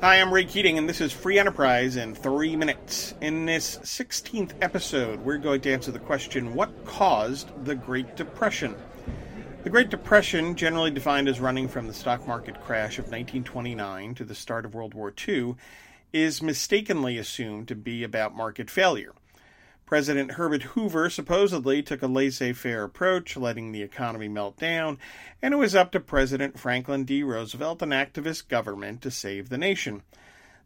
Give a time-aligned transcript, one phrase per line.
[0.00, 3.16] Hi, I'm Ray Keating, and this is Free Enterprise in three minutes.
[3.20, 8.76] In this 16th episode, we're going to answer the question what caused the Great Depression?
[9.64, 14.24] The Great Depression, generally defined as running from the stock market crash of 1929 to
[14.24, 15.56] the start of World War II,
[16.12, 19.14] is mistakenly assumed to be about market failure.
[19.88, 24.98] President Herbert Hoover supposedly took a laissez faire approach, letting the economy melt down,
[25.40, 27.22] and it was up to President Franklin D.
[27.22, 30.02] Roosevelt and activist government to save the nation.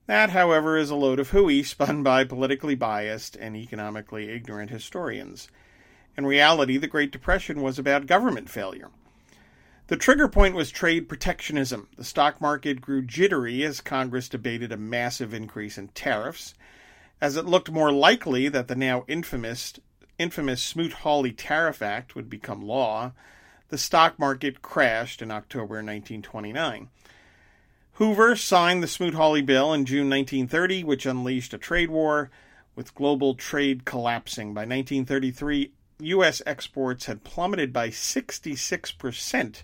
[0.06, 5.46] That, however, is a load of hooey spun by politically biased and economically ignorant historians.
[6.16, 8.90] In reality, the Great Depression was about government failure.
[9.86, 11.86] The trigger point was trade protectionism.
[11.96, 16.54] The stock market grew jittery as Congress debated a massive increase in tariffs
[17.22, 19.74] as it looked more likely that the now infamous
[20.18, 23.12] infamous Smoot-Hawley Tariff Act would become law,
[23.68, 26.88] the stock market crashed in October 1929.
[27.92, 32.30] Hoover signed the Smoot-Hawley Bill in June 1930, which unleashed a trade war,
[32.74, 34.52] with global trade collapsing.
[34.52, 36.42] By 1933, U.S.
[36.44, 39.62] exports had plummeted by 66%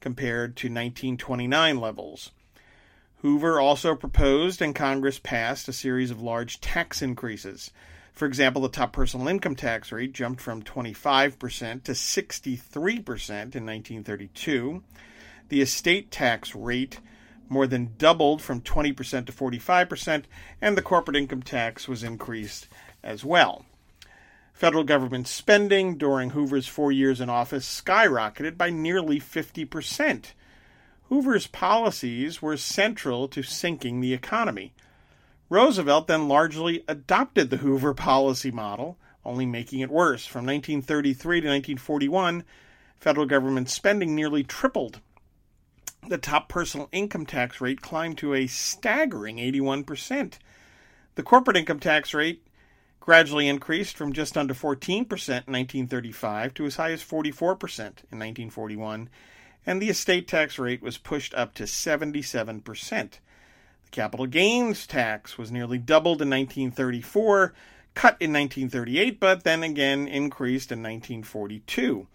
[0.00, 2.30] compared to 1929 levels.
[3.22, 7.70] Hoover also proposed and Congress passed a series of large tax increases.
[8.14, 14.82] For example, the top personal income tax rate jumped from 25% to 63% in 1932.
[15.50, 17.00] The estate tax rate
[17.50, 20.24] more than doubled from 20% to 45%,
[20.62, 22.68] and the corporate income tax was increased
[23.02, 23.66] as well.
[24.54, 30.32] Federal government spending during Hoover's four years in office skyrocketed by nearly 50%.
[31.10, 34.72] Hoover's policies were central to sinking the economy.
[35.48, 40.24] Roosevelt then largely adopted the Hoover policy model, only making it worse.
[40.24, 42.44] From 1933 to 1941,
[43.00, 45.00] federal government spending nearly tripled.
[46.08, 50.34] The top personal income tax rate climbed to a staggering 81%.
[51.16, 52.46] The corporate income tax rate
[53.00, 59.08] gradually increased from just under 14% in 1935 to as high as 44% in 1941
[59.66, 62.62] and the estate tax rate was pushed up to 77%.
[62.62, 63.18] The
[63.90, 67.52] capital gains tax was nearly doubled in 1934,
[67.94, 72.06] cut in 1938, but then again increased in 1942.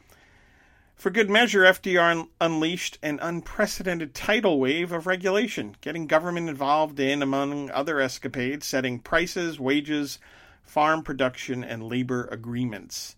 [0.95, 7.21] For good measure, FDR unleashed an unprecedented tidal wave of regulation, getting government involved in,
[7.21, 10.19] among other escapades, setting prices, wages,
[10.63, 13.17] farm production, and labor agreements.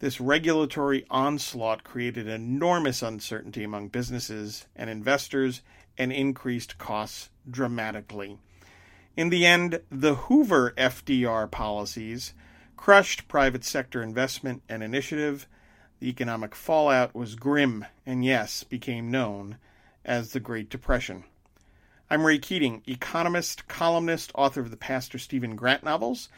[0.00, 5.60] This regulatory onslaught created enormous uncertainty among businesses and investors
[5.98, 8.38] and increased costs dramatically.
[9.14, 12.32] In the end, the Hoover FDR policies
[12.78, 15.46] crushed private sector investment and initiative.
[15.98, 19.58] The economic fallout was grim and, yes, became known
[20.02, 21.24] as the Great Depression.
[22.08, 26.30] I'm Ray Keating, economist, columnist, author of the Pastor Stephen Grant novels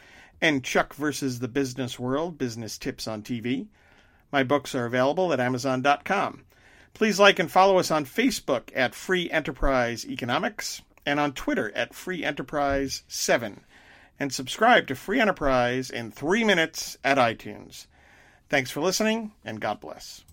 [0.43, 3.67] and Chuck versus the Business World Business Tips on TV.
[4.29, 6.43] My books are available at Amazon.com.
[6.93, 11.93] Please like and follow us on Facebook at Free Enterprise Economics and on Twitter at
[11.93, 13.61] Free Enterprise 7.
[14.19, 17.87] And subscribe to Free Enterprise in three minutes at iTunes.
[18.49, 20.25] Thanks for listening, and God bless.